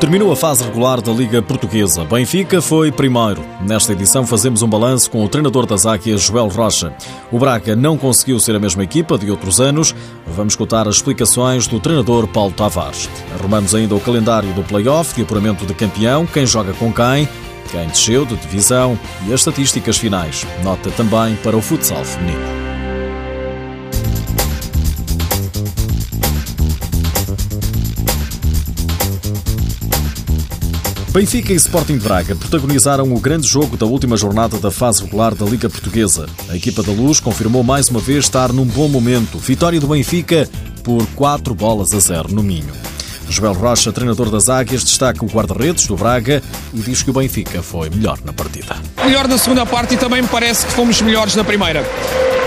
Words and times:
Terminou 0.00 0.30
a 0.30 0.36
fase 0.36 0.62
regular 0.62 1.00
da 1.02 1.10
Liga 1.10 1.42
Portuguesa. 1.42 2.04
Benfica 2.04 2.62
foi 2.62 2.92
primeiro. 2.92 3.44
Nesta 3.60 3.92
edição 3.92 4.24
fazemos 4.24 4.62
um 4.62 4.68
balanço 4.68 5.10
com 5.10 5.24
o 5.24 5.28
treinador 5.28 5.66
das 5.66 5.86
Águias, 5.86 6.22
Joel 6.22 6.46
Rocha. 6.46 6.94
O 7.32 7.38
Braga 7.38 7.74
não 7.74 7.98
conseguiu 7.98 8.38
ser 8.38 8.54
a 8.54 8.60
mesma 8.60 8.84
equipa 8.84 9.18
de 9.18 9.28
outros 9.28 9.60
anos. 9.60 9.92
Vamos 10.24 10.54
contar 10.54 10.86
as 10.86 10.96
explicações 10.96 11.66
do 11.66 11.80
treinador 11.80 12.28
Paulo 12.28 12.52
Tavares. 12.52 13.10
Arrumamos 13.34 13.74
ainda 13.74 13.96
o 13.96 14.00
calendário 14.00 14.52
do 14.52 14.62
play-off 14.62 15.16
de 15.16 15.22
apuramento 15.22 15.66
de 15.66 15.74
campeão, 15.74 16.24
quem 16.26 16.46
joga 16.46 16.72
com 16.74 16.92
quem, 16.92 17.28
quem 17.72 17.88
desceu 17.88 18.24
de 18.24 18.36
divisão 18.36 18.96
e 19.26 19.32
as 19.32 19.40
estatísticas 19.40 19.98
finais. 19.98 20.46
Nota 20.62 20.90
também 20.92 21.34
para 21.42 21.56
o 21.56 21.60
futsal 21.60 22.04
feminino. 22.04 22.57
Benfica 31.18 31.52
e 31.52 31.56
Sporting 31.56 31.98
de 31.98 32.04
Braga 32.04 32.36
protagonizaram 32.36 33.12
o 33.12 33.18
grande 33.18 33.44
jogo 33.44 33.76
da 33.76 33.84
última 33.84 34.16
jornada 34.16 34.56
da 34.58 34.70
fase 34.70 35.02
regular 35.02 35.34
da 35.34 35.44
Liga 35.44 35.68
Portuguesa. 35.68 36.28
A 36.48 36.54
equipa 36.54 36.80
da 36.80 36.92
Luz 36.92 37.18
confirmou 37.18 37.64
mais 37.64 37.88
uma 37.88 37.98
vez 37.98 38.26
estar 38.26 38.52
num 38.52 38.64
bom 38.64 38.86
momento. 38.86 39.36
Vitória 39.36 39.80
do 39.80 39.88
Benfica 39.88 40.48
por 40.84 41.04
4 41.16 41.56
bolas 41.56 41.92
a 41.92 41.98
0 41.98 42.32
no 42.32 42.40
Minho. 42.40 42.72
Joel 43.28 43.52
Rocha, 43.52 43.90
treinador 43.90 44.30
das 44.30 44.48
Águias, 44.48 44.84
destaca 44.84 45.24
o 45.24 45.28
guarda-redes 45.28 45.88
do 45.88 45.96
Braga 45.96 46.40
e 46.72 46.78
diz 46.78 47.02
que 47.02 47.10
o 47.10 47.12
Benfica 47.12 47.64
foi 47.64 47.90
melhor 47.90 48.20
na 48.24 48.32
partida. 48.32 48.76
Melhor 49.04 49.26
na 49.26 49.38
segunda 49.38 49.66
parte 49.66 49.94
e 49.94 49.96
também 49.96 50.22
me 50.22 50.28
parece 50.28 50.66
que 50.66 50.72
fomos 50.72 51.02
melhores 51.02 51.34
na 51.34 51.42
primeira. 51.42 51.84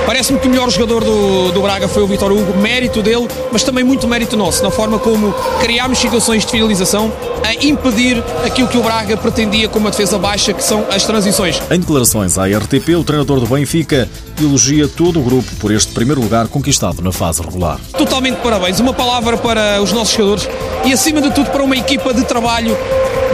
Parece-me 0.06 0.40
que 0.40 0.48
o 0.48 0.50
melhor 0.50 0.70
jogador 0.70 1.04
do, 1.04 1.52
do 1.52 1.62
Braga 1.62 1.88
foi 1.88 2.04
o 2.04 2.08
Vitor 2.08 2.32
Hugo, 2.32 2.58
mérito 2.58 3.02
dele, 3.02 3.28
mas 3.52 3.64
também 3.64 3.84
muito 3.84 4.08
mérito 4.08 4.36
nosso, 4.36 4.64
na 4.64 4.72
forma 4.72 5.00
como 5.00 5.34
criámos 5.60 6.00
situações 6.00 6.46
de 6.46 6.52
finalização 6.52 7.12
a 7.44 7.54
impedir 7.66 8.24
aquilo 8.46 8.68
que 8.68 8.78
o 8.78 8.84
Braga 8.84 9.16
pretendia 9.18 9.68
com 9.68 9.80
uma 9.80 9.92
defesa 9.92 10.18
baixa, 10.18 10.54
que 10.54 10.64
são 10.64 10.86
as 10.92 11.04
transições. 11.06 11.62
Em 11.70 11.80
declarações 11.80 12.38
à 12.38 12.46
RTP, 12.46 12.96
o 12.98 13.04
treinador 13.04 13.40
do 13.40 13.48
Benfica 13.48 14.10
elogia 14.40 14.88
todo 14.88 15.20
o 15.20 15.24
grupo 15.24 15.50
por 15.60 15.72
este 15.72 15.94
primeiro 15.94 16.22
lugar 16.22 16.48
conquistado 16.48 17.02
na 17.02 17.12
fase 17.12 17.42
regular. 17.42 17.80
Totalmente 17.98 18.38
parabéns. 18.38 18.80
Uma 18.80 18.94
palavra 18.94 19.38
para 19.38 19.82
os 19.82 19.92
nossos 19.92 20.16
jogadores 20.16 20.48
e, 20.86 20.94
acima 20.94 21.22
de 21.22 21.32
tudo, 21.32 21.50
para 21.52 21.64
uma 21.64 21.76
equipa 21.76 22.14
de 22.14 22.24
trabalho 22.24 22.76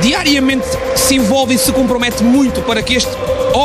diariamente 0.01 0.67
se 0.95 1.15
envolve 1.15 1.55
e 1.55 1.57
se 1.57 1.71
compromete 1.71 2.23
muito 2.23 2.61
para 2.61 2.81
que 2.81 2.95
este 2.95 3.11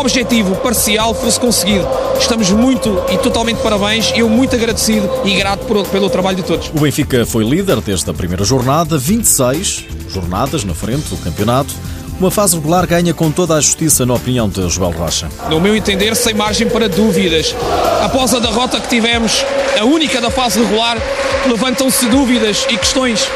objetivo 0.00 0.54
parcial 0.56 1.14
fosse 1.14 1.38
conseguido. 1.38 1.86
Estamos 2.18 2.50
muito 2.50 3.02
e 3.12 3.18
totalmente 3.18 3.58
parabéns. 3.58 4.12
Eu 4.14 4.28
muito 4.28 4.54
agradecido 4.54 5.08
e 5.24 5.34
grato 5.34 5.66
por, 5.66 5.86
pelo 5.88 6.08
trabalho 6.08 6.36
de 6.36 6.42
todos. 6.42 6.70
O 6.74 6.80
Benfica 6.80 7.26
foi 7.26 7.44
líder 7.44 7.80
desde 7.80 8.08
a 8.10 8.14
primeira 8.14 8.44
jornada, 8.44 8.96
26 8.96 9.86
jornadas 10.08 10.64
na 10.64 10.74
frente 10.74 11.08
do 11.08 11.16
campeonato. 11.16 11.74
Uma 12.22 12.30
fase 12.30 12.54
regular 12.54 12.86
ganha 12.86 13.12
com 13.12 13.32
toda 13.32 13.56
a 13.56 13.60
justiça, 13.60 14.06
na 14.06 14.14
opinião 14.14 14.48
de 14.48 14.68
Joel 14.68 14.92
Rocha. 14.92 15.28
No 15.50 15.60
meu 15.60 15.74
entender, 15.74 16.14
sem 16.14 16.32
margem 16.32 16.68
para 16.68 16.88
dúvidas. 16.88 17.52
Após 18.00 18.32
a 18.32 18.38
derrota 18.38 18.78
que 18.78 18.88
tivemos, 18.88 19.44
a 19.76 19.84
única 19.84 20.20
da 20.20 20.30
fase 20.30 20.60
regular, 20.60 20.98
levantam-se 21.48 22.06
dúvidas 22.06 22.64
e 22.70 22.76
questões 22.76 23.28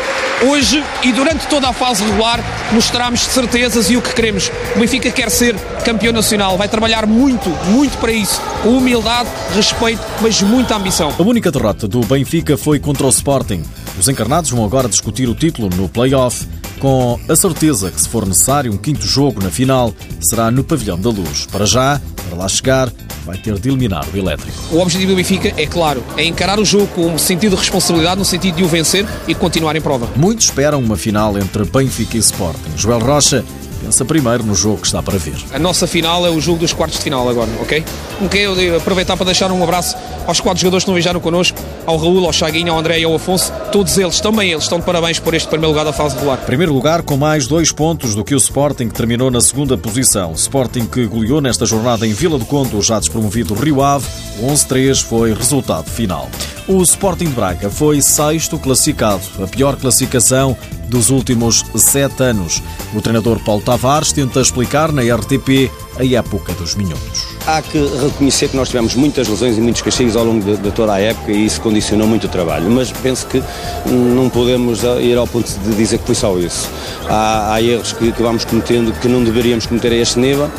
Hoje 0.45 0.85
e 1.03 1.13
durante 1.13 1.47
toda 1.47 1.69
a 1.69 1.73
fase 1.73 2.05
regular 2.05 2.45
mostramos 2.71 3.21
certezas 3.21 3.89
e 3.89 3.97
o 3.97 4.03
que 4.03 4.13
queremos. 4.13 4.51
O 4.75 4.81
Benfica 4.81 5.11
quer 5.11 5.31
ser 5.31 5.57
campeão 5.83 6.13
nacional, 6.13 6.59
vai 6.59 6.69
trabalhar 6.69 7.07
muito, 7.07 7.49
muito 7.71 7.97
para 7.97 8.13
isso, 8.13 8.39
com 8.63 8.77
humildade, 8.77 9.31
respeito, 9.55 10.03
mas 10.21 10.43
muita 10.43 10.77
ambição. 10.77 11.15
A 11.19 11.23
única 11.23 11.51
derrota 11.51 11.89
do 11.89 12.01
Benfica 12.01 12.59
foi 12.59 12.79
contra 12.79 13.07
o 13.07 13.09
Sporting. 13.09 13.63
Os 13.99 14.09
encarnados 14.09 14.51
vão 14.51 14.63
agora 14.63 14.91
discutir 14.91 15.27
o 15.27 15.35
título 15.35 15.71
no 15.75 15.89
play-off, 15.89 16.47
com 16.79 17.19
a 17.29 17.37
certeza 17.37 17.91
que, 17.91 18.01
se 18.01 18.09
for 18.09 18.27
necessário 18.27 18.73
um 18.73 18.77
quinto 18.77 19.07
jogo 19.07 19.43
na 19.43 19.51
final, 19.51 19.95
será 20.21 20.51
no 20.51 20.63
Pavilhão 20.65 20.99
da 20.99 21.11
Luz. 21.11 21.47
Para 21.47 21.67
já, 21.67 22.01
para 22.29 22.39
lá 22.39 22.49
chegar, 22.49 22.93
vai 23.25 23.37
ter 23.37 23.59
de 23.59 23.69
eliminar 23.69 24.05
o 24.13 24.17
elétrico. 24.17 24.57
O 24.71 24.81
objetivo 24.81 25.13
do 25.13 25.17
Benfica 25.17 25.53
é 25.57 25.67
claro, 25.67 26.03
é 26.17 26.25
encarar 26.25 26.59
o 26.59 26.65
jogo 26.65 26.87
com 26.89 27.07
um 27.07 27.19
sentido 27.19 27.57
de 27.57 27.63
responsabilidade, 27.63 28.19
no 28.19 28.25
sentido 28.25 28.57
de 28.57 28.65
o 28.65 28.69
vencer 28.69 29.07
e 29.27 29.35
continuar 29.35 29.75
em 29.77 29.81
prova. 29.81 30.09
Muitos 30.17 30.47
esperam 30.47 30.81
uma 30.81 30.97
final 30.97 31.37
entre 31.39 31.65
Benfica 31.65 32.17
e 32.17 32.21
Sporting. 32.21 32.77
Joel 32.77 33.01
Rocha 33.01 33.45
pensa 33.83 34.05
primeiro 34.05 34.43
no 34.43 34.55
jogo 34.55 34.79
que 34.79 34.87
está 34.87 35.03
para 35.03 35.19
ver. 35.19 35.37
A 35.53 35.59
nossa 35.59 35.87
final 35.87 36.27
é 36.27 36.31
o 36.31 36.41
jogo 36.41 36.59
dos 36.59 36.73
quartos 36.73 36.99
de 36.99 37.05
final 37.05 37.29
agora, 37.29 37.51
ok? 37.61 37.85
Quero 38.31 38.77
aproveitar 38.77 39.17
para 39.17 39.27
deixar 39.27 39.51
um 39.53 39.63
abraço 39.63 39.97
aos 40.27 40.41
quatro 40.41 40.61
jogadores 40.61 40.85
que 40.85 40.91
não 40.91 40.95
viajaram 40.95 41.21
connosco, 41.21 41.59
ao 41.87 41.97
Raul, 41.97 42.27
ao 42.27 42.33
Chaguinho, 42.33 42.73
ao 42.73 42.79
André 42.79 43.01
e 43.01 43.05
ao 43.05 43.15
Afonso, 43.15 43.53
todos 43.71 43.97
eles, 43.97 44.21
também 44.21 44.51
eles, 44.51 44.65
estão 44.65 44.79
de 44.79 44.85
parabéns 44.85 45.19
por 45.19 45.35
este 45.35 45.49
primeiro 45.49 45.71
lugar 45.71 45.85
da 45.85 45.93
fase 45.93 46.15
regular. 46.15 46.39
Primeiro 46.39 46.73
lugar 46.73 47.03
com 47.03 47.17
mais 47.17 47.47
dois 47.47 47.73
pontos 47.73 48.15
do 48.15 48.25
que 48.25 48.35
o 48.35 48.39
Sporting, 48.39 48.89
que 48.89 48.95
terminou 48.95 49.31
na 49.31 49.41
segunda 49.41 49.77
posição. 49.77 50.33
Sporting 50.33 50.87
que 50.87 51.07
goleou 51.07 51.41
nesta 51.41 51.65
jornada 51.65 52.07
em 52.07 52.13
Vila 52.13 52.39
do 52.39 52.45
Conde 52.45 52.75
o 52.77 52.83
já 52.83 52.99
despromovido 52.99 53.55
Rio 53.55 53.83
Ave, 53.83 54.07
11-3 54.43 55.03
foi 55.03 55.33
resultado 55.33 55.89
final. 55.89 56.29
O 56.69 56.83
Sporting 56.83 57.27
de 57.27 57.31
Braga 57.31 57.71
foi 57.71 58.03
sexto 58.03 58.59
classificado, 58.59 59.23
a 59.41 59.47
pior 59.47 59.77
classificação 59.77 60.57
dos 60.89 61.11
últimos 61.11 61.65
sete 61.77 62.23
anos. 62.23 62.63
O 62.95 63.01
treinador 63.01 63.39
Paulo 63.45 63.63
Tavares 63.63 64.13
tenta 64.13 64.41
explicar 64.41 64.91
na 64.91 65.03
RTP 65.03 65.71
a 65.99 66.05
época 66.05 66.53
dos 66.55 66.75
minhotos. 66.75 67.27
Há 67.47 67.63
que 67.63 67.79
reconhecer 67.79 68.49
que 68.49 68.57
nós 68.57 68.69
tivemos 68.69 68.95
muitas 68.95 69.29
lesões 69.29 69.57
e 69.57 69.61
muitos 69.61 69.83
castigos 69.83 70.17
ao 70.17 70.25
longo 70.25 70.45
de, 70.45 70.57
de, 70.57 70.71
toda 70.71 70.95
a 70.95 71.01
época 71.01 71.33
e 71.33 71.47
isso 71.47 71.61
condicionou 71.61 72.07
muito 72.07 72.27
o 72.27 72.29
trabalho, 72.29 72.71
mas 72.71 72.91
penso 72.91 73.27
que 73.27 73.43
não 73.87 74.29
podemos 74.29 74.83
ir 75.01 75.17
ao 75.17 75.27
ponto 75.27 75.51
de 75.51 75.75
dizer 75.75 75.99
que 75.99 76.07
foi 76.07 76.15
só 76.15 76.37
isso. 76.39 76.69
Há, 77.09 77.55
há 77.55 77.63
erros 77.63 77.93
que, 77.93 78.13
que, 78.13 78.23
vamos 78.23 78.45
cometendo 78.45 78.93
que 79.01 79.09
não 79.09 79.23
deveríamos 79.23 79.67
cometer 79.67 79.93
a 79.93 79.97
este 79.97 80.19
nível 80.19 80.51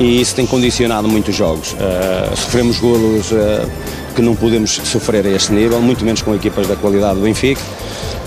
e 0.00 0.20
isso 0.20 0.34
tem 0.34 0.46
condicionado 0.46 1.08
muitos 1.08 1.34
jogos. 1.34 1.72
Uh, 1.72 2.36
sofremos 2.36 2.78
golos 2.78 3.30
uh, 3.32 3.68
que 4.14 4.22
não 4.22 4.34
podemos 4.34 4.80
sofrer 4.84 5.26
a 5.26 5.30
este 5.30 5.52
nível, 5.52 5.80
muito 5.80 6.04
menos 6.04 6.22
com 6.22 6.34
equipas 6.34 6.66
da 6.66 6.76
qualidade 6.76 7.16
do 7.16 7.22
Benfica 7.22 7.60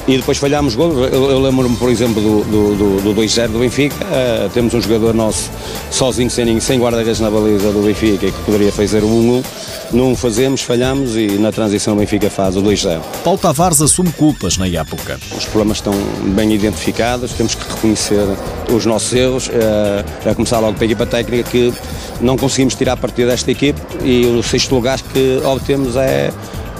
e 0.07 0.17
depois 0.17 0.37
falhámos 0.37 0.75
gols. 0.75 0.95
Eu, 1.11 1.31
eu 1.31 1.39
lembro-me, 1.39 1.75
por 1.75 1.89
exemplo, 1.89 2.21
do, 2.21 2.43
do, 2.43 2.75
do, 2.75 3.13
do 3.13 3.21
2-0 3.21 3.49
do 3.49 3.59
Benfica. 3.59 3.95
Uh, 3.95 4.49
temos 4.49 4.73
um 4.73 4.81
jogador 4.81 5.13
nosso 5.13 5.49
sozinho, 5.89 6.29
sem, 6.29 6.59
sem 6.59 6.79
guarda-redes 6.79 7.19
na 7.19 7.29
baliza 7.29 7.71
do 7.71 7.83
Benfica, 7.83 8.31
que 8.31 8.41
poderia 8.43 8.71
fazer 8.71 9.03
o 9.03 9.07
1-1. 9.07 9.45
Não 9.93 10.15
fazemos, 10.15 10.61
falhamos 10.61 11.15
e 11.15 11.27
na 11.37 11.51
transição 11.51 11.93
o 11.93 11.97
Benfica 11.97 12.29
faz 12.29 12.55
o 12.55 12.61
2-0. 12.61 13.01
Paulo 13.23 13.39
Tavares 13.39 13.81
assume 13.81 14.11
culpas 14.13 14.57
na 14.57 14.67
época. 14.67 15.19
Os 15.37 15.45
problemas 15.45 15.77
estão 15.77 15.93
bem 16.33 16.53
identificados, 16.53 17.33
temos 17.33 17.55
que 17.55 17.69
reconhecer 17.69 18.25
os 18.73 18.85
nossos 18.85 19.13
erros. 19.13 19.47
Uh, 19.47 20.29
a 20.29 20.35
começar 20.35 20.59
logo 20.59 20.73
pela 20.73 20.85
equipa 20.85 21.05
técnica 21.05 21.49
que 21.49 21.73
não 22.21 22.37
conseguimos 22.37 22.75
tirar 22.75 22.95
partido 22.97 23.27
desta 23.27 23.51
equipe 23.51 23.79
e 24.03 24.25
o 24.25 24.41
sexto 24.43 24.73
lugar 24.73 24.99
que 25.01 25.41
obtemos 25.43 25.95
é 25.95 26.31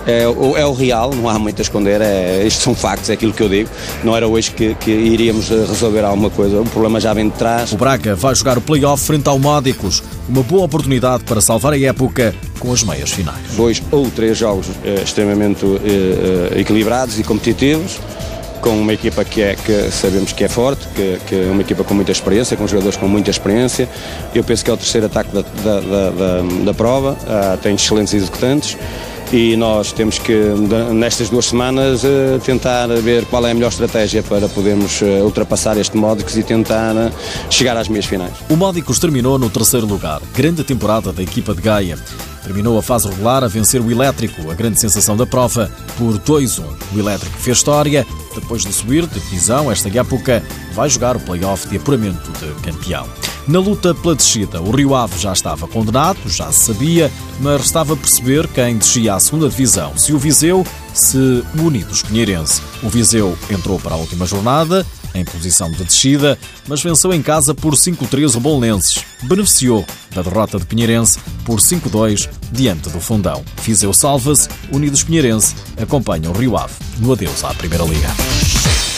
é, 0.06 0.28
o, 0.28 0.58
é 0.58 0.66
o 0.66 0.74
real, 0.74 1.12
não 1.14 1.30
há 1.30 1.38
muito 1.38 1.60
a 1.60 1.64
esconder, 1.64 2.02
é, 2.02 2.46
estes 2.46 2.64
são 2.64 2.74
factos, 2.74 3.10
é 3.10 3.14
aquilo 3.14 3.34
que 3.34 3.42
eu 3.42 3.50
digo. 3.50 3.70
Não 4.04 4.16
era 4.16 4.28
hoje 4.28 4.52
que, 4.52 4.74
que 4.76 4.92
iríamos 4.92 5.52
eh, 5.52 5.66
resolver 5.68 6.04
alguma 6.04 6.30
coisa, 6.30 6.60
o 6.60 6.66
problema 6.66 7.00
já 7.00 7.14
vem 7.14 7.30
de 7.30 7.36
trás. 7.36 7.72
O 7.72 7.78
Braga 7.78 8.16
vai 8.16 8.34
jogar 8.36 8.58
o 8.58 8.62
play-off 8.62 9.04
frente 9.04 9.28
ao 9.28 9.38
Módicos, 9.38 10.04
uma 10.28 10.44
boa 10.44 10.64
oportunidade 10.64 11.24
para 11.24 11.42
salvar 11.42 11.74
a 11.74 11.80
época 11.80 12.34
com 12.60 12.72
as 12.72 12.84
meias 12.84 13.12
finais. 13.12 13.56
Dois 13.56 13.82
ou 13.92 14.10
três 14.10 14.38
jogos 14.38 14.68
eh, 14.84 15.02
extremamente 15.04 15.66
eh, 15.66 16.60
equilibrados 16.60 17.20
e 17.20 17.24
competitivos 17.24 18.00
com 18.62 18.70
uma 18.80 18.94
equipa 18.94 19.26
que, 19.26 19.42
é, 19.42 19.56
que 19.56 19.90
sabemos 19.92 20.32
que 20.32 20.44
é 20.44 20.48
forte, 20.48 20.88
que, 20.96 21.20
que, 21.26 21.36
é 21.36 21.52
uma 21.52 21.62
equipa 21.62 21.84
com 21.84 21.96
muita 21.96 22.12
experiência, 22.12 22.56
com 22.56 22.68
jogadores 22.68 22.96
com 22.96 23.08
muita 23.08 23.32
experiência. 23.32 23.90
Eu 24.34 24.44
penso 24.44 24.64
que 24.64 24.70
é 24.70 24.74
o 24.74 24.78
terceiro 24.78 25.08
ataque 25.08 25.32
da, 25.34 25.42
da, 25.42 25.80
da, 25.80 26.42
da, 26.66 26.74
prova, 26.74 27.14
uh, 27.14 27.58
tem 27.58 27.74
excelentes 27.74 28.14
executantes 28.14 28.78
e 29.32 29.56
nós 29.56 29.92
temos 29.92 30.20
que, 30.20 30.34
nestas 30.94 31.30
duas 31.30 31.46
semanas, 31.46 32.04
eh, 32.04 32.40
tentar 32.44 32.88
ver 32.88 33.26
qual 33.26 33.46
é 33.48 33.52
a 33.52 33.54
melhor 33.54 33.70
estratégia 33.70 34.22
para 34.22 34.50
podermos 34.50 35.02
eh, 35.02 35.22
ultrapassar 35.24 35.78
este 35.78 35.96
Módicos 35.96 36.38
e 36.38 36.44
tentar 36.44 36.96
eh, 36.96 37.12
chegar 37.50 37.78
às 37.78 37.88
meias 37.88 38.06
finais. 38.06 38.34
O 38.50 38.56
Módicos 38.58 39.00
terminou 39.00 39.40
no 39.40 39.50
terceiro 39.50 39.86
lugar. 39.86 40.22
Grande 40.34 40.64
temporada 40.64 41.14
da 41.14 41.24
equipa 41.24 41.54
de 41.54 41.62
Gaia. 41.62 41.98
Terminou 42.44 42.78
a 42.78 42.82
fase 42.82 43.08
regular 43.08 43.44
a 43.44 43.48
vencer 43.48 43.80
o 43.80 43.90
Elétrico, 43.90 44.52
a 44.52 44.54
grande 44.54 44.80
sensação 44.80 45.16
da 45.16 45.26
prova, 45.26 45.72
por 45.98 46.18
2-1. 46.20 46.64
O 46.94 47.00
Elétrico 47.00 47.38
fez 47.38 47.58
história, 47.58 48.06
depois 48.36 48.64
de 48.64 48.74
subir 48.74 49.06
de 49.06 49.20
divisão 49.20 49.72
esta 49.72 49.88
época, 49.98 50.44
vai 50.74 50.90
jogar 50.90 51.16
o 51.16 51.20
play-off 51.20 51.68
de 51.70 51.78
apuramento 51.78 52.32
de 52.32 52.54
campeão. 52.62 53.08
Na 53.48 53.60
luta 53.60 53.94
pela 53.94 54.16
descida, 54.16 54.62
o 54.62 54.72
Rio 54.72 54.96
Ave 54.96 55.18
já 55.18 55.34
estava 55.34 55.68
condenado, 55.68 56.20
já 56.28 56.52
se 56.52 56.66
sabia, 56.66 57.12
mas 57.40 57.62
restava 57.62 57.98
perceber 57.98 58.48
quem 58.48 58.78
descia 58.78 59.16
à 59.16 59.20
segunda 59.20 59.50
divisão, 59.50 59.98
se 59.98 60.14
o 60.14 60.20
Viseu, 60.20 60.66
se 60.94 61.18
o 61.18 61.62
Unidos 61.64 62.04
Pinheirense. 62.04 62.62
O 62.84 62.90
Viseu 62.90 63.38
entrou 63.50 63.80
para 63.80 63.96
a 63.96 63.98
última 63.98 64.26
jornada, 64.26 64.86
em 65.14 65.26
posição 65.26 65.72
de 65.72 65.84
descida, 65.84 66.38
mas 66.68 66.82
venceu 66.82 67.14
em 67.14 67.22
casa 67.22 67.54
por 67.54 67.74
5-3 67.74 68.36
o 68.36 68.40
Bolonenses. 68.40 69.04
Beneficiou 69.24 69.86
da 70.14 70.22
derrota 70.22 70.60
de 70.60 70.66
Pinheirense 70.66 71.20
por 71.44 71.60
5-2 71.60 72.30
diante 72.52 72.90
do 72.90 73.02
Fundão. 73.02 73.44
Viseu 73.64 73.94
salva-se, 73.94 74.48
Unidos 74.72 75.04
Pinheirense 75.04 75.56
acompanha 75.82 76.30
o 76.30 76.34
Rio 76.34 76.58
Ave 76.58 76.74
no 77.00 77.12
adeus 77.12 77.44
à 77.44 77.54
Primeira 77.54 77.84
Liga. 77.84 78.91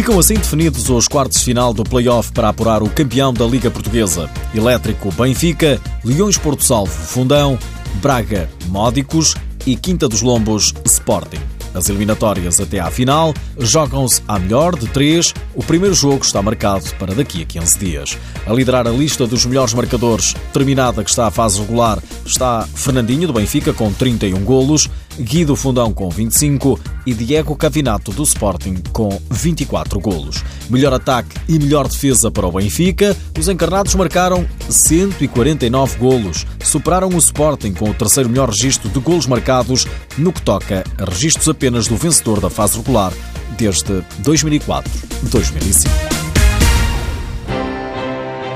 Ficam 0.00 0.18
assim 0.18 0.32
definidos 0.32 0.88
os 0.88 1.06
quartos 1.06 1.40
de 1.40 1.44
final 1.44 1.74
do 1.74 1.84
play-off 1.84 2.32
para 2.32 2.48
apurar 2.48 2.82
o 2.82 2.88
campeão 2.88 3.34
da 3.34 3.44
Liga 3.44 3.70
Portuguesa. 3.70 4.30
Elétrico 4.54 5.12
Benfica, 5.12 5.78
Leões 6.02 6.38
Porto 6.38 6.64
Salvo 6.64 6.90
Fundão, 6.90 7.58
Braga 7.96 8.48
Módicos 8.68 9.36
e 9.66 9.76
Quinta 9.76 10.08
dos 10.08 10.22
Lombos 10.22 10.72
Sporting. 10.86 11.42
As 11.74 11.90
eliminatórias 11.90 12.60
até 12.60 12.80
à 12.80 12.90
final 12.90 13.34
jogam-se 13.58 14.22
à 14.26 14.38
melhor 14.38 14.74
de 14.74 14.88
três. 14.88 15.34
O 15.54 15.62
primeiro 15.62 15.94
jogo 15.94 16.24
está 16.24 16.40
marcado 16.42 16.84
para 16.98 17.14
daqui 17.14 17.42
a 17.42 17.44
15 17.44 17.78
dias. 17.78 18.18
A 18.46 18.52
liderar 18.54 18.86
a 18.86 18.90
lista 18.90 19.26
dos 19.26 19.44
melhores 19.44 19.74
marcadores, 19.74 20.34
terminada 20.52 21.04
que 21.04 21.10
está 21.10 21.26
a 21.26 21.30
fase 21.30 21.60
regular, 21.60 21.98
está 22.24 22.66
Fernandinho 22.74 23.26
do 23.26 23.34
Benfica 23.34 23.72
com 23.72 23.92
31 23.92 24.42
golos, 24.44 24.88
Guido 25.20 25.54
Fundão 25.54 25.92
com 25.92 26.08
25 26.08 26.78
e 27.06 27.12
Diego 27.12 27.54
Cavinato 27.54 28.10
do 28.12 28.22
Sporting 28.22 28.76
com 28.92 29.20
24 29.30 30.00
golos. 30.00 30.42
Melhor 30.68 30.92
ataque 30.92 31.36
e 31.48 31.58
melhor 31.58 31.86
defesa 31.88 32.30
para 32.30 32.46
o 32.46 32.52
Benfica, 32.52 33.16
os 33.38 33.48
encarnados 33.48 33.94
marcaram 33.94 34.46
149 34.68 35.98
golos, 35.98 36.46
superaram 36.62 37.08
o 37.08 37.18
Sporting 37.18 37.72
com 37.72 37.90
o 37.90 37.94
terceiro 37.94 38.28
melhor 38.28 38.48
registro 38.48 38.88
de 38.88 38.98
golos 39.00 39.26
marcados 39.26 39.86
no 40.16 40.32
que 40.32 40.42
toca 40.42 40.84
a 40.98 41.04
registros 41.04 41.48
apenas 41.48 41.86
do 41.86 41.96
vencedor 41.96 42.40
da 42.40 42.50
fase 42.50 42.78
regular 42.78 43.12
desde 43.56 44.02
2004-2005. 44.22 46.19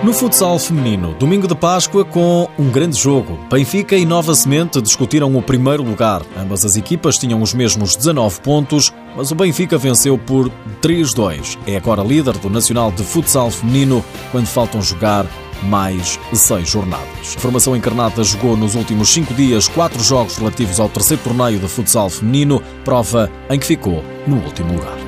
No 0.04 0.12
futsal 0.12 0.58
feminino, 0.58 1.14
domingo 1.14 1.48
de 1.48 1.54
Páscoa 1.54 2.04
com 2.04 2.46
um 2.58 2.68
grande 2.68 2.94
jogo. 2.94 3.38
Benfica 3.50 3.96
e 3.96 4.04
Nova 4.04 4.34
Semente 4.34 4.82
discutiram 4.82 5.34
o 5.34 5.40
primeiro 5.40 5.82
lugar. 5.82 6.20
Ambas 6.36 6.62
as 6.62 6.76
equipas 6.76 7.16
tinham 7.16 7.40
os 7.40 7.54
mesmos 7.54 7.96
19 7.96 8.38
pontos, 8.42 8.92
mas 9.16 9.30
o 9.30 9.34
Benfica 9.34 9.78
venceu 9.78 10.18
por 10.18 10.52
3-2. 10.82 11.56
É 11.66 11.78
agora 11.78 12.02
líder 12.02 12.36
do 12.36 12.50
Nacional 12.50 12.92
de 12.92 13.02
Futsal 13.02 13.50
Feminino 13.50 14.04
quando 14.30 14.44
faltam 14.44 14.82
jogar 14.82 15.24
mais 15.62 16.20
seis 16.34 16.68
jornadas. 16.68 17.34
A 17.38 17.40
formação 17.40 17.74
encarnada 17.74 18.22
jogou 18.22 18.58
nos 18.58 18.74
últimos 18.74 19.08
cinco 19.08 19.32
dias 19.32 19.68
quatro 19.68 20.02
jogos 20.02 20.36
relativos 20.36 20.78
ao 20.80 20.90
terceiro 20.90 21.22
torneio 21.22 21.58
de 21.58 21.66
futsal 21.66 22.10
feminino, 22.10 22.62
prova 22.84 23.30
em 23.48 23.58
que 23.58 23.64
ficou 23.64 24.04
no 24.26 24.36
último 24.36 24.74
lugar. 24.74 25.03